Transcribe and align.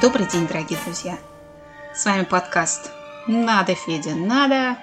Добрый 0.00 0.26
день, 0.26 0.46
дорогие 0.46 0.78
друзья! 0.82 1.18
С 1.92 2.06
вами 2.06 2.24
подкаст 2.24 2.90
«Надо, 3.26 3.74
Федя, 3.74 4.14
надо!» 4.14 4.78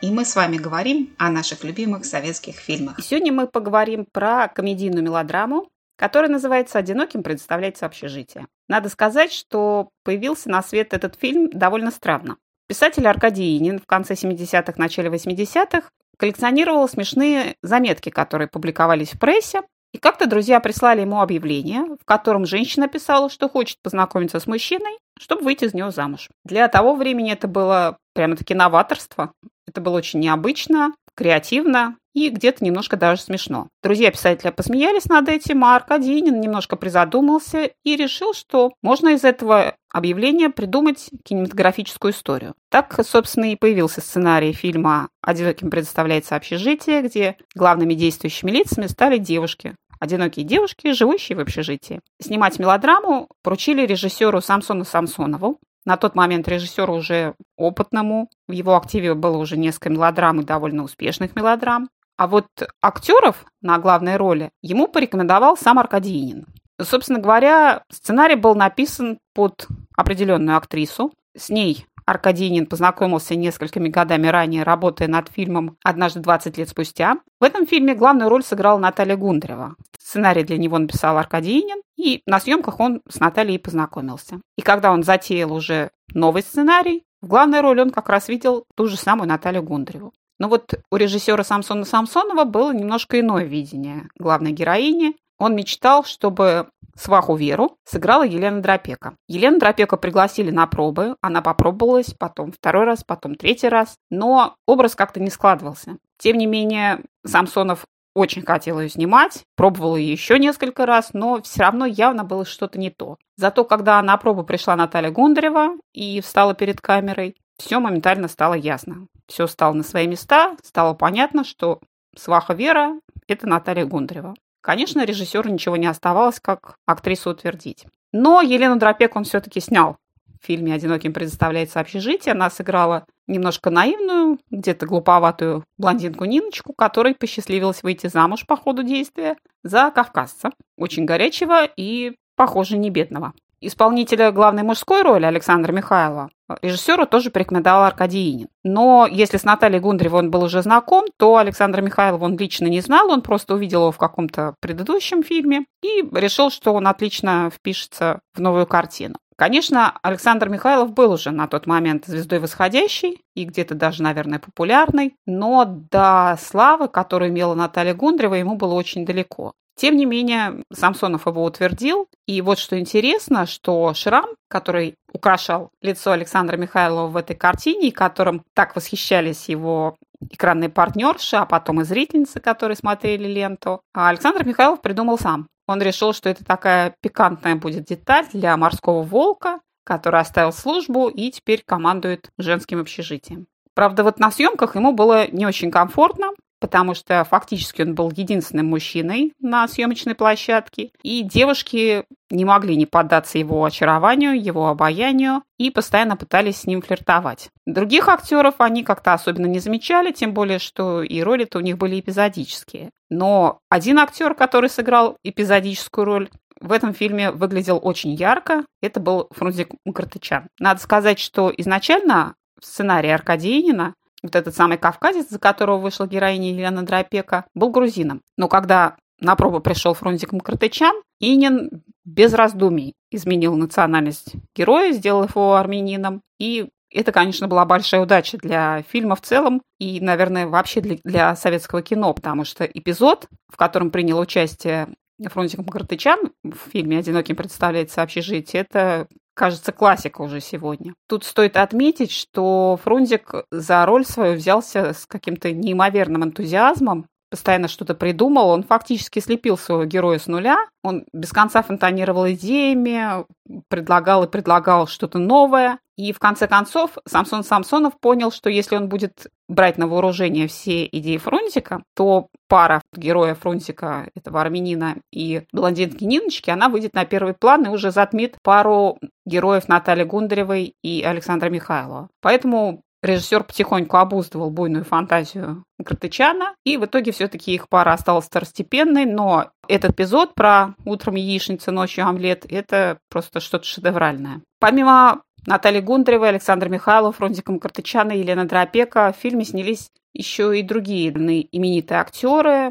И 0.00 0.12
мы 0.12 0.24
с 0.24 0.36
вами 0.36 0.58
говорим 0.58 1.12
о 1.18 1.28
наших 1.30 1.64
любимых 1.64 2.04
советских 2.04 2.54
фильмах. 2.54 3.00
И 3.00 3.02
сегодня 3.02 3.32
мы 3.32 3.48
поговорим 3.48 4.06
про 4.12 4.46
комедийную 4.46 5.02
мелодраму, 5.02 5.68
которая 5.96 6.30
называется 6.30 6.78
«Одиноким 6.78 7.24
представляется 7.24 7.86
общежитие». 7.86 8.46
Надо 8.68 8.90
сказать, 8.90 9.32
что 9.32 9.88
появился 10.04 10.48
на 10.48 10.62
свет 10.62 10.94
этот 10.94 11.16
фильм 11.16 11.50
довольно 11.50 11.90
странно. 11.90 12.36
Писатель 12.68 13.08
Аркадий 13.08 13.58
Инин 13.58 13.80
в 13.80 13.86
конце 13.86 14.14
70-х, 14.14 14.74
начале 14.76 15.10
80-х 15.10 15.88
коллекционировал 16.16 16.88
смешные 16.88 17.56
заметки, 17.62 18.10
которые 18.10 18.46
публиковались 18.46 19.14
в 19.14 19.18
прессе, 19.18 19.62
и 19.94 19.98
как-то 19.98 20.26
друзья 20.26 20.58
прислали 20.58 21.02
ему 21.02 21.20
объявление, 21.20 21.84
в 21.84 22.04
котором 22.04 22.46
женщина 22.46 22.88
писала, 22.88 23.30
что 23.30 23.48
хочет 23.48 23.78
познакомиться 23.80 24.40
с 24.40 24.46
мужчиной, 24.48 24.98
чтобы 25.20 25.44
выйти 25.44 25.66
из 25.66 25.74
него 25.74 25.92
замуж. 25.92 26.30
Для 26.44 26.66
того 26.66 26.96
времени 26.96 27.32
это 27.32 27.46
было 27.46 27.96
прямо-таки 28.12 28.54
новаторство. 28.54 29.32
Это 29.68 29.80
было 29.80 29.98
очень 29.98 30.18
необычно, 30.18 30.94
креативно 31.14 31.96
и 32.12 32.28
где-то 32.28 32.64
немножко 32.64 32.96
даже 32.96 33.20
смешно. 33.20 33.68
Друзья 33.82 34.10
писателя 34.10 34.52
посмеялись 34.52 35.06
над 35.06 35.28
этим, 35.28 35.64
а 35.64 35.76
Аркадинин 35.76 36.40
немножко 36.40 36.76
призадумался 36.76 37.70
и 37.82 37.96
решил, 37.96 38.34
что 38.34 38.72
можно 38.82 39.10
из 39.10 39.24
этого 39.24 39.74
объявления 39.92 40.50
придумать 40.50 41.10
кинематографическую 41.24 42.12
историю. 42.12 42.54
Так, 42.70 42.98
собственно, 43.04 43.52
и 43.52 43.56
появился 43.56 44.00
сценарий 44.00 44.52
фильма 44.52 45.08
«Одиноким 45.22 45.70
предоставляется 45.70 46.36
общежитие», 46.36 47.02
где 47.02 47.36
главными 47.54 47.94
действующими 47.94 48.50
лицами 48.50 48.86
стали 48.86 49.18
девушки, 49.18 49.74
одинокие 50.04 50.44
девушки, 50.44 50.92
живущие 50.92 51.36
в 51.36 51.40
общежитии. 51.40 52.00
Снимать 52.20 52.58
мелодраму 52.58 53.28
поручили 53.42 53.86
режиссеру 53.86 54.40
Самсону 54.40 54.84
Самсонову. 54.84 55.58
На 55.84 55.96
тот 55.96 56.14
момент 56.14 56.48
режиссеру 56.48 56.94
уже 56.94 57.34
опытному. 57.56 58.30
В 58.48 58.52
его 58.52 58.76
активе 58.76 59.14
было 59.14 59.36
уже 59.36 59.56
несколько 59.56 59.90
мелодрам 59.90 60.40
и 60.40 60.44
довольно 60.44 60.84
успешных 60.84 61.34
мелодрам. 61.36 61.88
А 62.16 62.26
вот 62.26 62.46
актеров 62.80 63.44
на 63.60 63.78
главной 63.78 64.16
роли 64.16 64.50
ему 64.62 64.86
порекомендовал 64.86 65.56
сам 65.56 65.78
Аркадий 65.78 66.44
Собственно 66.80 67.18
говоря, 67.18 67.84
сценарий 67.90 68.34
был 68.36 68.54
написан 68.54 69.18
под 69.34 69.66
определенную 69.96 70.56
актрису. 70.56 71.12
С 71.36 71.48
ней 71.48 71.86
Аркадинин 72.06 72.66
познакомился 72.66 73.34
несколькими 73.34 73.88
годами 73.88 74.26
ранее, 74.26 74.62
работая 74.62 75.08
над 75.08 75.28
фильмом 75.28 75.76
«Однажды 75.82 76.20
20 76.20 76.58
лет 76.58 76.68
спустя». 76.68 77.16
В 77.40 77.44
этом 77.44 77.66
фильме 77.66 77.94
главную 77.94 78.28
роль 78.28 78.44
сыграла 78.44 78.78
Наталья 78.78 79.16
Гундарева. 79.16 79.74
Сценарий 79.98 80.44
для 80.44 80.58
него 80.58 80.78
написал 80.78 81.16
Аркадинин, 81.16 81.80
и 81.96 82.22
на 82.26 82.40
съемках 82.40 82.78
он 82.80 83.00
с 83.08 83.20
Натальей 83.20 83.58
познакомился. 83.58 84.40
И 84.56 84.62
когда 84.62 84.92
он 84.92 85.02
затеял 85.02 85.52
уже 85.52 85.90
новый 86.12 86.42
сценарий, 86.42 87.04
в 87.22 87.26
главной 87.26 87.62
роли 87.62 87.80
он 87.80 87.90
как 87.90 88.10
раз 88.10 88.28
видел 88.28 88.66
ту 88.76 88.86
же 88.86 88.96
самую 88.96 89.28
Наталью 89.28 89.62
Гундареву. 89.62 90.12
Но 90.38 90.48
вот 90.48 90.74
у 90.90 90.96
режиссера 90.96 91.44
Самсона 91.44 91.84
Самсонова 91.84 92.44
было 92.44 92.74
немножко 92.74 93.18
иное 93.20 93.44
видение 93.44 94.08
главной 94.18 94.52
героини. 94.52 95.16
Он 95.38 95.54
мечтал, 95.54 96.04
чтобы 96.04 96.68
сваху 96.96 97.34
Веру 97.34 97.76
сыграла 97.84 98.24
Елена 98.24 98.60
Дропека. 98.62 99.16
Елену 99.28 99.58
Дропека 99.58 99.96
пригласили 99.96 100.50
на 100.50 100.66
пробы, 100.66 101.16
она 101.20 101.42
попробовалась, 101.42 102.14
потом 102.14 102.52
второй 102.52 102.84
раз, 102.84 103.04
потом 103.04 103.34
третий 103.34 103.68
раз, 103.68 103.96
но 104.10 104.54
образ 104.66 104.94
как-то 104.94 105.20
не 105.20 105.30
складывался. 105.30 105.96
Тем 106.18 106.38
не 106.38 106.46
менее, 106.46 107.00
Самсонов 107.26 107.86
очень 108.14 108.42
хотел 108.42 108.80
ее 108.80 108.88
снимать, 108.88 109.42
пробовал 109.56 109.96
ее 109.96 110.12
еще 110.12 110.38
несколько 110.38 110.86
раз, 110.86 111.10
но 111.12 111.42
все 111.42 111.62
равно 111.62 111.84
явно 111.84 112.22
было 112.24 112.44
что-то 112.44 112.78
не 112.78 112.90
то. 112.90 113.18
Зато 113.36 113.64
когда 113.64 114.00
на 114.02 114.16
пробу 114.16 114.44
пришла 114.44 114.76
Наталья 114.76 115.10
Гундарева 115.10 115.76
и 115.92 116.20
встала 116.20 116.54
перед 116.54 116.80
камерой, 116.80 117.36
все 117.58 117.80
моментально 117.80 118.28
стало 118.28 118.54
ясно. 118.54 119.08
Все 119.26 119.46
стало 119.46 119.72
на 119.72 119.82
свои 119.82 120.06
места, 120.06 120.56
стало 120.62 120.94
понятно, 120.94 121.44
что 121.44 121.80
сваха 122.16 122.54
Вера– 122.54 123.00
это 123.26 123.48
Наталья 123.48 123.84
Гундарева. 123.84 124.34
Конечно, 124.64 125.04
режиссеру 125.04 125.50
ничего 125.50 125.76
не 125.76 125.86
оставалось, 125.86 126.40
как 126.40 126.78
актрису 126.86 127.28
утвердить. 127.28 127.84
Но 128.12 128.40
Елену 128.40 128.76
Дропек 128.76 129.14
он 129.14 129.24
все-таки 129.24 129.60
снял. 129.60 129.98
В 130.40 130.46
фильме 130.46 130.72
«Одиноким 130.72 131.12
предоставляется 131.12 131.80
общежитие» 131.80 132.32
она 132.32 132.48
сыграла 132.48 133.04
немножко 133.26 133.68
наивную, 133.68 134.38
где-то 134.50 134.86
глуповатую 134.86 135.64
блондинку 135.76 136.24
Ниночку, 136.24 136.72
которой 136.72 137.14
посчастливилось 137.14 137.82
выйти 137.82 138.06
замуж 138.06 138.46
по 138.46 138.56
ходу 138.56 138.82
действия 138.82 139.36
за 139.62 139.90
кавказца, 139.90 140.50
очень 140.78 141.04
горячего 141.04 141.68
и, 141.76 142.16
похоже, 142.34 142.78
не 142.78 142.88
бедного. 142.88 143.34
Исполнителя 143.66 144.30
главной 144.32 144.62
мужской 144.62 145.02
роли 145.02 145.24
Александра 145.24 145.72
Михайлова 145.72 146.30
режиссеру 146.62 147.06
тоже 147.06 147.30
порекомендовал 147.30 147.84
Аркадий 147.84 148.30
Инин. 148.30 148.48
Но 148.62 149.08
если 149.10 149.38
с 149.38 149.44
Натальей 149.44 149.80
Гундаревой 149.80 150.20
он 150.20 150.30
был 150.30 150.42
уже 150.44 150.62
знаком, 150.62 151.06
то 151.16 151.36
Александра 151.36 151.80
Михайлова 151.80 152.24
он 152.24 152.36
лично 152.36 152.66
не 152.66 152.80
знал, 152.80 153.10
он 153.10 153.22
просто 153.22 153.54
увидел 153.54 153.80
его 153.82 153.92
в 153.92 153.98
каком-то 153.98 154.54
предыдущем 154.60 155.22
фильме 155.22 155.64
и 155.82 156.02
решил, 156.12 156.50
что 156.50 156.74
он 156.74 156.86
отлично 156.86 157.50
впишется 157.50 158.20
в 158.34 158.40
новую 158.40 158.66
картину. 158.66 159.16
Конечно, 159.36 159.98
Александр 160.02 160.48
Михайлов 160.48 160.92
был 160.92 161.10
уже 161.10 161.32
на 161.32 161.48
тот 161.48 161.66
момент 161.66 162.06
звездой 162.06 162.38
восходящей 162.38 163.22
и 163.34 163.44
где-то 163.44 163.74
даже, 163.74 164.02
наверное, 164.02 164.38
популярной, 164.38 165.16
но 165.26 165.64
до 165.64 166.38
славы, 166.40 166.86
которую 166.86 167.30
имела 167.30 167.54
Наталья 167.54 167.94
Гундарева, 167.94 168.34
ему 168.34 168.54
было 168.54 168.74
очень 168.74 169.04
далеко. 169.04 169.52
Тем 169.76 169.96
не 169.96 170.04
менее, 170.04 170.62
Самсонов 170.72 171.26
его 171.26 171.44
утвердил. 171.44 172.08
И 172.26 172.40
вот 172.40 172.58
что 172.58 172.78
интересно, 172.78 173.46
что 173.46 173.92
шрам, 173.94 174.26
который 174.48 174.94
украшал 175.12 175.70
лицо 175.82 176.12
Александра 176.12 176.56
Михайлова 176.56 177.08
в 177.08 177.16
этой 177.16 177.34
картине, 177.34 177.90
которым 177.92 178.44
так 178.54 178.76
восхищались 178.76 179.48
его 179.48 179.96
экранные 180.20 180.70
партнерши, 180.70 181.36
а 181.36 181.44
потом 181.44 181.80
и 181.80 181.84
зрительницы, 181.84 182.40
которые 182.40 182.76
смотрели 182.76 183.26
ленту, 183.26 183.80
а 183.92 184.08
Александр 184.08 184.44
Михайлов 184.44 184.80
придумал 184.80 185.18
сам. 185.18 185.48
Он 185.66 185.82
решил, 185.82 186.12
что 186.12 186.28
это 186.28 186.44
такая 186.44 186.94
пикантная 187.00 187.56
будет 187.56 187.84
деталь 187.84 188.26
для 188.32 188.56
морского 188.56 189.02
волка, 189.02 189.60
который 189.84 190.20
оставил 190.20 190.52
службу 190.52 191.08
и 191.08 191.30
теперь 191.30 191.62
командует 191.66 192.30
женским 192.38 192.80
общежитием. 192.80 193.46
Правда, 193.74 194.04
вот 194.04 194.18
на 194.18 194.30
съемках 194.30 194.76
ему 194.76 194.92
было 194.92 195.26
не 195.30 195.46
очень 195.46 195.70
комфортно, 195.70 196.30
потому 196.60 196.94
что 196.94 197.24
фактически 197.24 197.82
он 197.82 197.94
был 197.94 198.10
единственным 198.10 198.66
мужчиной 198.66 199.32
на 199.40 199.68
съемочной 199.68 200.14
площадке, 200.14 200.90
и 201.02 201.22
девушки 201.22 202.04
не 202.30 202.44
могли 202.44 202.76
не 202.76 202.86
поддаться 202.86 203.38
его 203.38 203.64
очарованию, 203.64 204.40
его 204.40 204.68
обаянию 204.68 205.42
и 205.58 205.70
постоянно 205.70 206.16
пытались 206.16 206.58
с 206.58 206.66
ним 206.66 206.82
флиртовать. 206.82 207.50
Других 207.66 208.08
актеров 208.08 208.56
они 208.58 208.82
как-то 208.82 209.12
особенно 209.12 209.46
не 209.46 209.58
замечали, 209.58 210.10
тем 210.12 210.34
более, 210.34 210.58
что 210.58 211.02
и 211.02 211.22
роли-то 211.22 211.58
у 211.58 211.62
них 211.62 211.78
были 211.78 212.00
эпизодические. 212.00 212.90
Но 213.10 213.60
один 213.68 213.98
актер, 213.98 214.34
который 214.34 214.70
сыграл 214.70 215.16
эпизодическую 215.22 216.04
роль, 216.04 216.30
в 216.60 216.72
этом 216.72 216.94
фильме 216.94 217.30
выглядел 217.30 217.78
очень 217.82 218.14
ярко. 218.14 218.64
Это 218.80 219.00
был 219.00 219.28
Фрунзик 219.32 219.70
Мукартычан. 219.84 220.48
Надо 220.58 220.80
сказать, 220.80 221.18
что 221.18 221.52
изначально 221.56 222.34
в 222.60 222.64
сценарии 222.64 223.10
Аркадия 223.10 223.60
Инина 223.60 223.94
вот 224.24 224.34
этот 224.34 224.56
самый 224.56 224.78
кавказец, 224.78 225.28
за 225.28 225.38
которого 225.38 225.78
вышла 225.78 226.06
героиня 226.06 226.50
Елена 226.50 226.82
Дропека, 226.82 227.44
был 227.54 227.70
грузином. 227.70 228.22
Но 228.36 228.48
когда 228.48 228.96
на 229.20 229.36
пробу 229.36 229.60
пришел 229.60 229.94
Фрунзик 229.94 230.32
Мкртычан, 230.32 230.94
Инин 231.20 231.82
без 232.04 232.32
раздумий 232.32 232.94
изменил 233.10 233.54
национальность 233.54 234.34
героя, 234.56 234.92
сделал 234.92 235.24
его 235.24 235.56
армянином. 235.56 236.22
И 236.38 236.68
это, 236.90 237.12
конечно, 237.12 237.48
была 237.48 237.64
большая 237.64 238.00
удача 238.00 238.38
для 238.38 238.82
фильма 238.88 239.14
в 239.14 239.20
целом 239.20 239.62
и, 239.78 240.00
наверное, 240.00 240.46
вообще 240.46 240.80
для, 240.80 240.96
для 241.04 241.36
советского 241.36 241.82
кино, 241.82 242.12
потому 242.14 242.44
что 242.44 242.64
эпизод, 242.64 243.28
в 243.52 243.56
котором 243.56 243.90
принял 243.90 244.18
участие 244.18 244.88
Фрунзик 245.22 245.60
Мкртычан 245.60 246.32
в 246.42 246.70
фильме 246.70 246.98
«Одиноким 246.98 247.36
представляется 247.36 248.02
общежитие», 248.02 248.62
это 248.62 249.06
кажется, 249.34 249.72
классика 249.72 250.22
уже 250.22 250.40
сегодня. 250.40 250.94
Тут 251.08 251.24
стоит 251.24 251.56
отметить, 251.56 252.10
что 252.10 252.78
Фрунзик 252.82 253.34
за 253.50 253.84
роль 253.84 254.06
свою 254.06 254.34
взялся 254.34 254.92
с 254.92 255.06
каким-то 255.06 255.52
неимоверным 255.52 256.24
энтузиазмом, 256.24 257.06
постоянно 257.30 257.66
что-то 257.66 257.94
придумал, 257.94 258.50
он 258.50 258.62
фактически 258.62 259.18
слепил 259.18 259.58
своего 259.58 259.84
героя 259.84 260.20
с 260.20 260.28
нуля, 260.28 260.56
он 260.84 261.04
без 261.12 261.32
конца 261.32 261.62
фонтанировал 261.62 262.30
идеями, 262.30 263.24
предлагал 263.68 264.22
и 264.24 264.30
предлагал 264.30 264.86
что-то 264.86 265.18
новое, 265.18 265.80
и 265.96 266.12
в 266.12 266.18
конце 266.18 266.48
концов 266.48 266.98
Самсон 267.06 267.44
Самсонов 267.44 267.98
понял, 268.00 268.32
что 268.32 268.50
если 268.50 268.76
он 268.76 268.88
будет 268.88 269.28
брать 269.48 269.78
на 269.78 269.86
вооружение 269.86 270.48
все 270.48 270.86
идеи 270.86 271.18
Фрунзика, 271.18 271.82
то 271.94 272.28
пара 272.48 272.82
героя 272.94 273.34
Фрунзика, 273.34 274.08
этого 274.14 274.40
армянина 274.40 274.96
и 275.12 275.42
блондинки 275.52 276.04
Ниночки, 276.04 276.50
она 276.50 276.68
выйдет 276.68 276.94
на 276.94 277.04
первый 277.04 277.34
план 277.34 277.66
и 277.66 277.68
уже 277.68 277.90
затмит 277.90 278.36
пару 278.42 278.98
героев 279.24 279.68
Натальи 279.68 280.04
Гундаревой 280.04 280.74
и 280.82 281.02
Александра 281.02 281.48
Михайлова. 281.48 282.08
Поэтому 282.20 282.82
режиссер 283.04 283.44
потихоньку 283.44 283.96
обуздывал 283.98 284.50
буйную 284.50 284.84
фантазию 284.84 285.64
Картычана, 285.84 286.54
и 286.64 286.76
в 286.76 286.86
итоге 286.86 287.12
все-таки 287.12 287.54
их 287.54 287.68
пара 287.68 287.92
осталась 287.92 288.24
второстепенной, 288.26 289.04
но 289.04 289.50
этот 289.68 289.92
эпизод 289.92 290.34
про 290.34 290.74
утром 290.84 291.14
яичница, 291.16 291.70
ночью 291.70 292.06
омлет– 292.06 292.46
это 292.50 292.98
просто 293.10 293.40
что-то 293.40 293.64
шедевральное. 293.64 294.40
Помимо 294.58 295.22
Натальи 295.46 295.80
Гундаревой, 295.80 296.30
Александра 296.30 296.68
Михайлов, 296.68 297.16
Фронзика 297.16 297.58
Картычана 297.58 298.12
Елена 298.12 298.46
Дропека 298.46 299.12
в 299.12 299.20
фильме 299.20 299.44
снялись 299.44 299.90
еще 300.12 300.58
и 300.58 300.62
другие 300.62 301.10
именитые 301.10 302.00
актеры. 302.00 302.70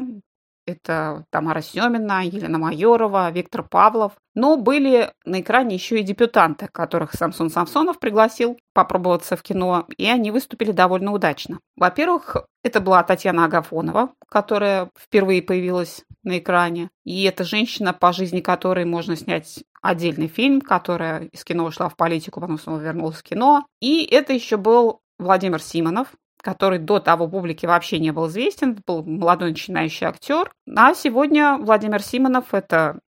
Это 0.66 1.24
Тамара 1.30 1.60
Семина, 1.60 2.24
Елена 2.24 2.58
Майорова, 2.58 3.30
Виктор 3.30 3.62
Павлов. 3.62 4.12
Но 4.34 4.56
были 4.56 5.12
на 5.24 5.40
экране 5.40 5.74
еще 5.74 6.00
и 6.00 6.02
дебютанты, 6.02 6.68
которых 6.68 7.14
Самсон 7.14 7.50
Самсонов 7.50 7.98
пригласил 7.98 8.58
попробоваться 8.72 9.36
в 9.36 9.42
кино, 9.42 9.86
и 9.96 10.06
они 10.06 10.30
выступили 10.30 10.72
довольно 10.72 11.12
удачно. 11.12 11.60
Во-первых, 11.76 12.36
это 12.62 12.80
была 12.80 13.02
Татьяна 13.02 13.44
Агафонова, 13.44 14.10
которая 14.28 14.90
впервые 14.98 15.42
появилась 15.42 16.02
на 16.22 16.38
экране. 16.38 16.90
И 17.04 17.24
это 17.24 17.44
женщина, 17.44 17.92
по 17.92 18.12
жизни 18.12 18.40
которой 18.40 18.84
можно 18.84 19.16
снять 19.16 19.62
отдельный 19.82 20.28
фильм, 20.28 20.62
которая 20.62 21.26
из 21.26 21.44
кино 21.44 21.64
ушла 21.64 21.88
в 21.88 21.96
политику, 21.96 22.40
потом 22.40 22.58
снова 22.58 22.80
вернулась 22.80 23.16
в 23.16 23.22
кино. 23.22 23.66
И 23.80 24.02
это 24.04 24.32
еще 24.32 24.56
был 24.56 25.00
Владимир 25.18 25.60
Симонов, 25.60 26.08
который 26.44 26.78
до 26.78 27.00
того 27.00 27.26
публике 27.26 27.66
вообще 27.66 27.98
не 27.98 28.12
был 28.12 28.28
известен, 28.28 28.78
был 28.86 29.02
молодой 29.02 29.50
начинающий 29.50 30.06
актер. 30.06 30.52
А 30.76 30.94
сегодня 30.94 31.56
Владимир 31.58 32.02
Симонов– 32.02 32.44
это 32.52 33.00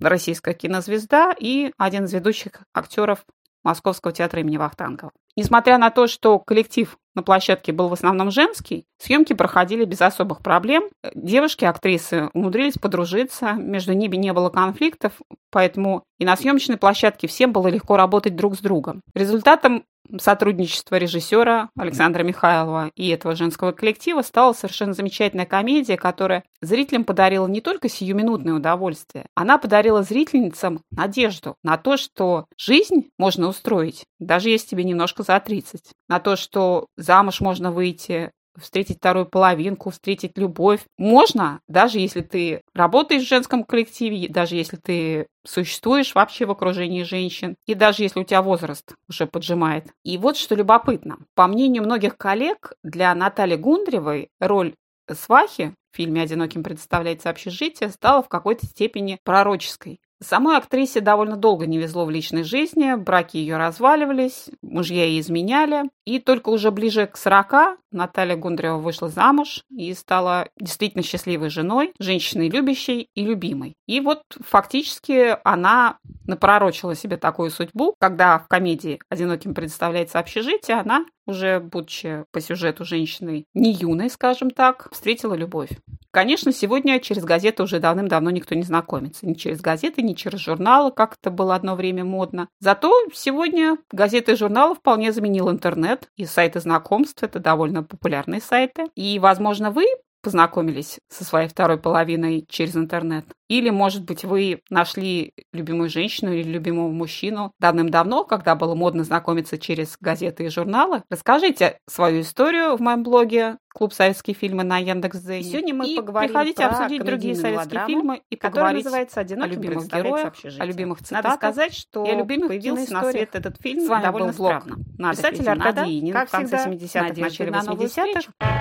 российская 0.00 0.54
кинозвезда 0.54 1.34
и 1.36 1.72
один 1.76 2.04
из 2.04 2.12
ведущих 2.12 2.62
актеров 2.72 3.24
Московского 3.64 4.12
театра 4.12 4.40
имени 4.40 4.58
Вахтангова. 4.58 5.10
Несмотря 5.36 5.78
на 5.78 5.90
то, 5.90 6.06
что 6.06 6.38
коллектив 6.38 6.96
на 7.14 7.22
площадке 7.22 7.72
был 7.72 7.88
в 7.88 7.92
основном 7.92 8.30
женский, 8.30 8.86
съемки 8.98 9.32
проходили 9.32 9.84
без 9.84 10.00
особых 10.00 10.40
проблем. 10.40 10.84
Девушки-актрисы 11.14 12.28
умудрились 12.32 12.74
подружиться, 12.74 13.52
между 13.52 13.92
ними 13.92 14.16
не 14.16 14.32
было 14.32 14.50
конфликтов, 14.50 15.12
поэтому 15.50 16.04
и 16.18 16.24
на 16.24 16.36
съемочной 16.36 16.76
площадке 16.76 17.28
всем 17.28 17.52
было 17.52 17.68
легко 17.68 17.96
работать 17.96 18.36
друг 18.36 18.56
с 18.56 18.60
другом. 18.60 19.00
Результатом 19.14 19.84
сотрудничества 20.18 20.96
режиссера 20.96 21.70
Александра 21.78 22.22
Михайлова 22.22 22.90
и 22.94 23.08
этого 23.08 23.34
женского 23.34 23.72
коллектива 23.72 24.22
стала 24.22 24.52
совершенно 24.52 24.92
замечательная 24.92 25.46
комедия, 25.46 25.96
которая 25.96 26.44
зрителям 26.60 27.04
подарила 27.04 27.46
не 27.46 27.60
только 27.60 27.88
сиюминутное 27.88 28.54
удовольствие, 28.54 29.26
она 29.34 29.58
подарила 29.58 30.02
зрительницам 30.02 30.82
надежду 30.90 31.56
на 31.62 31.78
то, 31.78 31.96
что 31.96 32.46
жизнь 32.58 33.08
можно 33.18 33.48
устроить, 33.48 34.04
даже 34.18 34.50
если 34.50 34.68
тебе 34.68 34.84
немножко 34.84 35.22
за 35.24 35.40
30, 35.40 35.92
на 36.08 36.20
то, 36.20 36.36
что 36.36 36.86
замуж 36.96 37.40
можно 37.40 37.72
выйти, 37.72 38.30
встретить 38.58 38.98
вторую 38.98 39.26
половинку, 39.26 39.90
встретить 39.90 40.38
любовь. 40.38 40.80
Можно, 40.98 41.60
даже 41.68 41.98
если 41.98 42.20
ты 42.20 42.62
работаешь 42.74 43.24
в 43.24 43.28
женском 43.28 43.64
коллективе, 43.64 44.28
даже 44.28 44.56
если 44.56 44.76
ты 44.76 45.26
существуешь 45.44 46.14
вообще 46.14 46.46
в 46.46 46.50
окружении 46.50 47.02
женщин, 47.02 47.56
и 47.66 47.74
даже 47.74 48.02
если 48.02 48.20
у 48.20 48.24
тебя 48.24 48.42
возраст 48.42 48.94
уже 49.08 49.26
поджимает. 49.26 49.86
И 50.04 50.18
вот 50.18 50.36
что 50.36 50.54
любопытно. 50.54 51.18
По 51.34 51.46
мнению 51.46 51.82
многих 51.82 52.16
коллег, 52.16 52.72
для 52.82 53.14
Натальи 53.14 53.56
Гундревой 53.56 54.28
роль 54.40 54.74
свахи 55.12 55.74
в 55.92 55.96
фильме 55.96 56.22
«Одиноким 56.22 56.62
представляется 56.62 57.30
общежитие» 57.30 57.90
стала 57.90 58.22
в 58.22 58.28
какой-то 58.28 58.66
степени 58.66 59.18
пророческой. 59.24 60.00
Самой 60.24 60.56
актрисе 60.56 61.00
довольно 61.00 61.36
долго 61.36 61.66
не 61.66 61.78
везло 61.78 62.06
в 62.06 62.10
личной 62.10 62.44
жизни, 62.44 62.94
браки 62.94 63.36
ее 63.36 63.58
разваливались, 63.58 64.46
мужья 64.62 65.04
ей 65.04 65.20
изменяли. 65.20 65.84
И 66.06 66.18
только 66.18 66.48
уже 66.48 66.70
ближе 66.70 67.06
к 67.06 67.16
40 67.16 67.78
Наталья 67.90 68.36
Гундарева 68.36 68.78
вышла 68.78 69.08
замуж 69.08 69.62
и 69.70 69.92
стала 69.94 70.48
действительно 70.58 71.02
счастливой 71.02 71.48
женой, 71.50 71.92
женщиной 71.98 72.48
любящей 72.48 73.08
и 73.14 73.24
любимой. 73.24 73.74
И 73.86 74.00
вот 74.00 74.22
фактически 74.40 75.36
она 75.44 75.98
напророчила 76.26 76.94
себе 76.94 77.16
такую 77.16 77.50
судьбу, 77.50 77.94
когда 77.98 78.38
в 78.38 78.48
комедии 78.48 79.00
«Одиноким 79.08 79.54
представляется 79.54 80.18
общежитие», 80.18 80.78
она, 80.78 81.04
уже 81.26 81.60
будучи 81.60 82.24
по 82.32 82.40
сюжету 82.40 82.84
женщиной 82.84 83.46
не 83.54 83.72
юной, 83.72 84.10
скажем 84.10 84.50
так, 84.50 84.88
встретила 84.92 85.34
любовь. 85.34 85.70
Конечно, 86.10 86.52
сегодня 86.52 87.00
через 87.00 87.24
газеты 87.24 87.64
уже 87.64 87.80
давным-давно 87.80 88.30
никто 88.30 88.54
не 88.54 88.62
знакомится. 88.62 89.26
Ни 89.26 89.34
через 89.34 89.60
газеты, 89.60 90.00
ни 90.00 90.12
через 90.12 90.38
журналы, 90.38 90.92
как 90.92 91.16
это 91.20 91.30
было 91.32 91.56
одно 91.56 91.74
время 91.74 92.04
модно. 92.04 92.48
Зато 92.60 92.92
сегодня 93.12 93.78
газеты 93.90 94.32
и 94.32 94.36
журналы 94.36 94.76
вполне 94.76 95.10
заменил 95.10 95.50
интернет 95.50 96.08
и 96.16 96.24
сайты 96.24 96.60
знакомств. 96.60 97.22
Это 97.22 97.40
довольно 97.40 97.82
популярные 97.82 98.40
сайты. 98.40 98.84
И, 98.94 99.18
возможно, 99.18 99.72
вы 99.72 99.86
познакомились 100.24 100.98
со 101.08 101.22
своей 101.24 101.48
второй 101.48 101.78
половиной 101.78 102.44
через 102.48 102.74
интернет. 102.74 103.26
Или, 103.48 103.68
может 103.68 104.04
быть, 104.04 104.24
вы 104.24 104.62
нашли 104.70 105.34
любимую 105.52 105.90
женщину 105.90 106.32
или 106.32 106.48
любимого 106.48 106.90
мужчину 106.90 107.52
давным-давно, 107.60 108.24
когда 108.24 108.54
было 108.54 108.74
модно 108.74 109.04
знакомиться 109.04 109.58
через 109.58 109.96
газеты 110.00 110.46
и 110.46 110.48
журналы. 110.48 111.02
Расскажите 111.10 111.78
свою 111.88 112.22
историю 112.22 112.76
в 112.76 112.80
моем 112.80 113.02
блоге 113.02 113.58
«Клуб 113.74 113.92
советские 113.92 114.34
фильмы» 114.34 114.64
на 114.64 114.78
Яндекс.Дзене. 114.78 115.42
Сегодня 115.44 115.74
мы 115.74 115.88
и 115.88 115.96
поговорим 115.96 116.30
приходите 116.30 116.66
про 116.66 116.76
обсудить 116.76 117.04
другие 117.04 117.34
советские 117.34 117.86
фильмы 117.86 118.22
и 118.30 118.36
поговорить 118.36 118.84
называется 118.84 119.20
о 119.20 119.24
любимых 119.24 119.88
героях, 119.88 120.32
о 120.58 120.64
любимых 120.64 120.98
цитатах. 121.00 121.24
Надо 121.24 121.36
сказать, 121.36 121.74
что 121.74 122.04
и 122.06 122.10
о 122.10 122.14
любимых 122.14 122.48
появился 122.48 122.92
на 122.94 123.10
свет 123.10 123.34
этот 123.34 123.60
фильм 123.60 123.84
С 123.84 123.88
вами 123.88 124.04
довольно 124.04 124.28
был 124.28 124.36
блог 124.36 124.62
странно. 124.62 124.84
Надо 124.96 125.16
Писатель. 125.16 125.48
Аркадий 125.48 126.12
Как 126.12 126.28
в 126.28 126.32
конце 126.32 126.56
всегда, 126.56 126.76
70-х, 126.76 127.00
надежды 127.02 127.22
начале 127.22 127.50
на 127.50 127.62
новую 127.62 127.88
80-х 127.88 128.06
встречу. 128.06 128.53